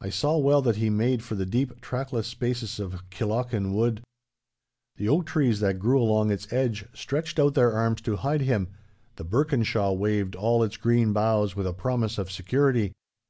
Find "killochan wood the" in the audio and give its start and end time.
3.10-5.10